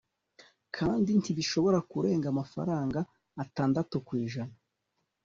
kandi 0.75 1.11
ntishobora 1.21 1.79
kurenga 1.91 2.27
amafaranga 2.33 2.99
atandatu 3.43 3.95
ku 4.07 4.11
ijana 4.23 4.55